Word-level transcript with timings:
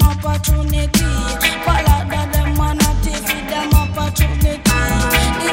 opportunity. 0.00 0.88
Them 3.52 3.72
opportunity. 3.74 4.62
The 4.64 5.50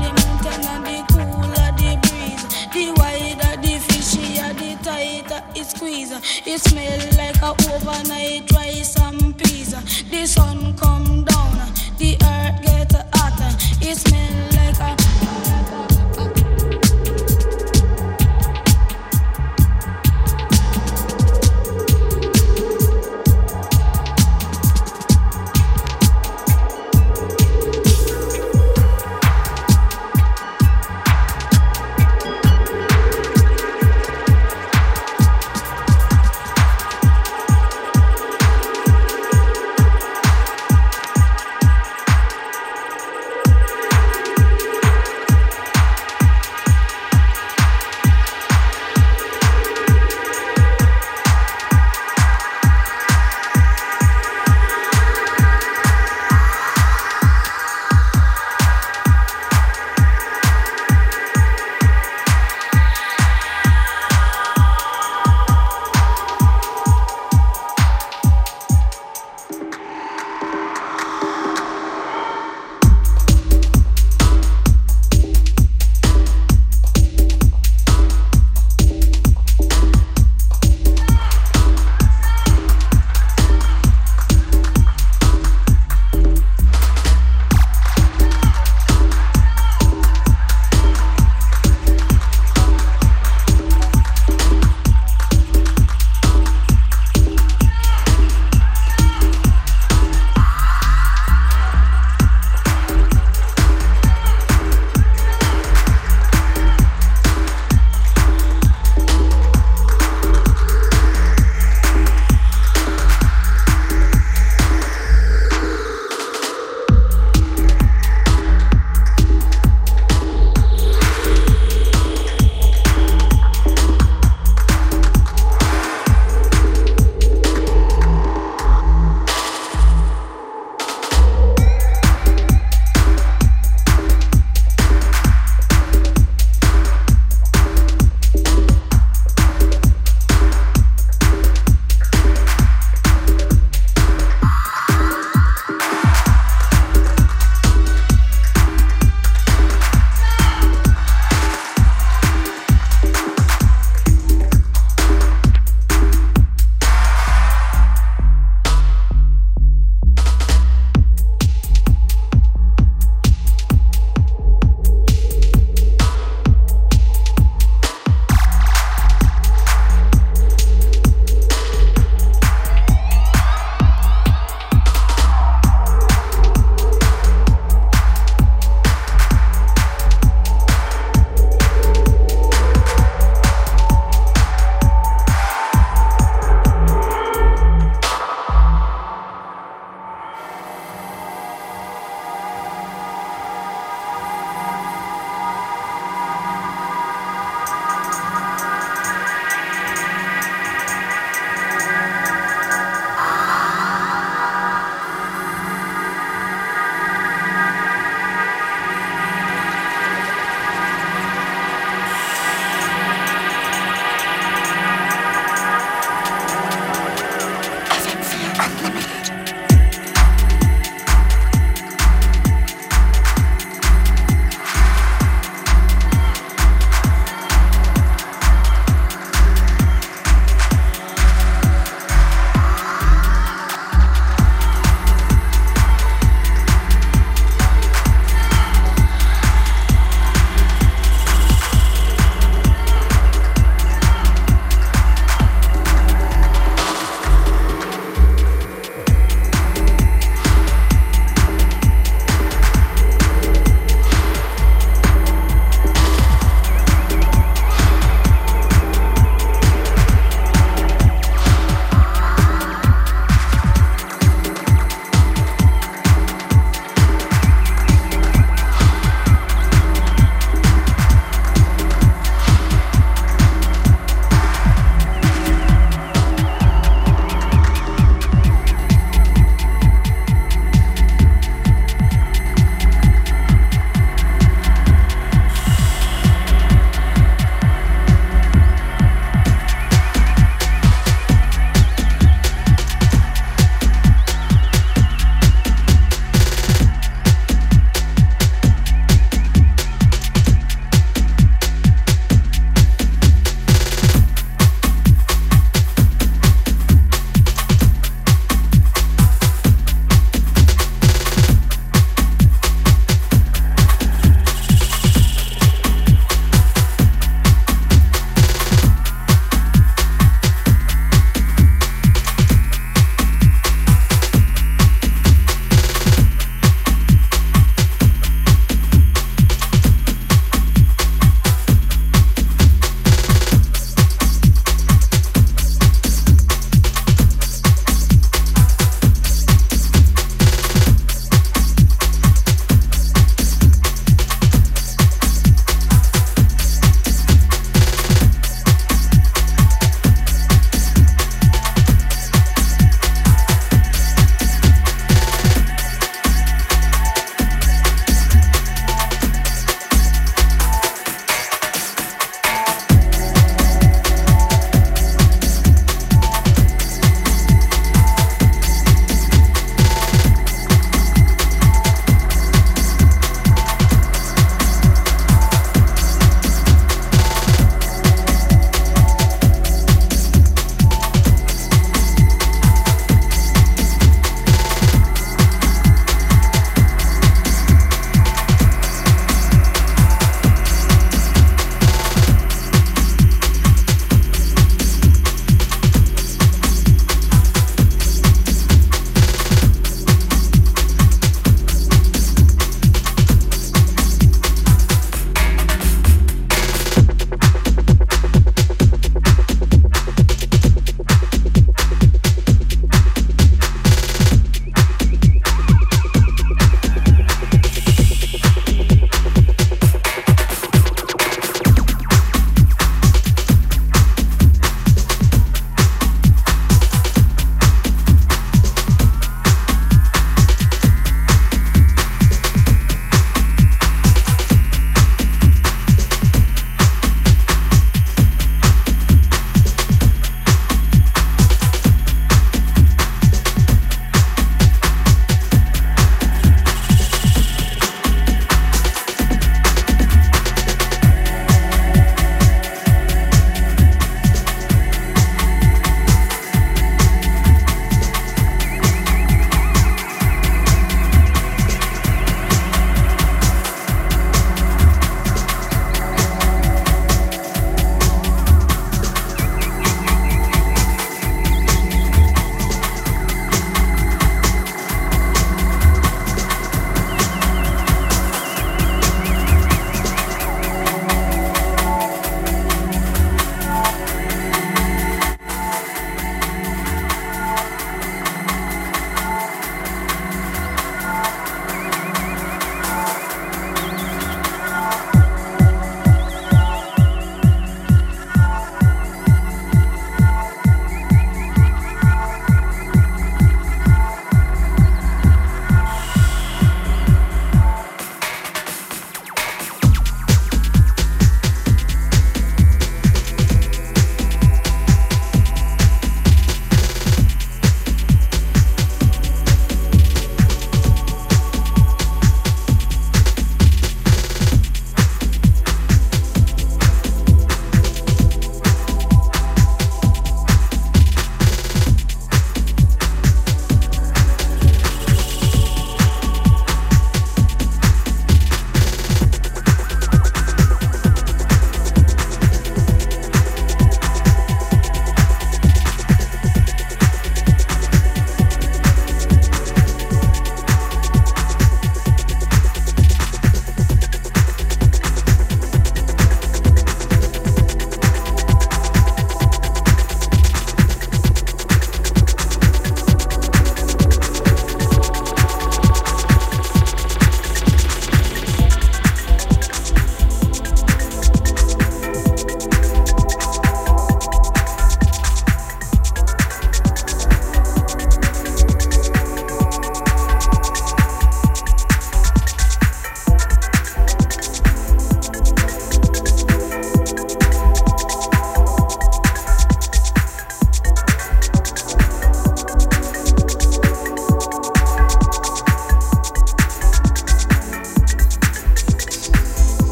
the 0.00 0.08
mountain 0.16 0.64
and 0.72 0.86
the 0.86 0.98
the 1.76 1.90
breeze. 2.02 2.44
The 2.72 2.84
wider 2.96 3.60
the 3.60 3.78
fishy 3.78 4.40
the 4.58 4.78
tighter 4.82 5.44
it 5.54 5.66
squeeze. 5.66 6.12
It 6.46 6.60
smell 6.60 7.00
like 7.18 7.42
a 7.42 7.50
overnight 7.74 8.49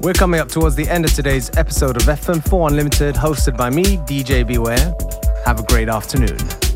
We're 0.00 0.12
coming 0.12 0.38
up 0.38 0.48
towards 0.48 0.76
the 0.76 0.88
end 0.88 1.04
of 1.04 1.12
today's 1.12 1.50
episode 1.56 1.96
of 1.96 2.04
FM4 2.04 2.70
Unlimited, 2.70 3.16
hosted 3.16 3.56
by 3.56 3.68
me, 3.68 3.96
DJ 3.98 4.46
Beware. 4.46 4.94
Have 5.44 5.58
a 5.58 5.64
great 5.64 5.88
afternoon. 5.88 6.67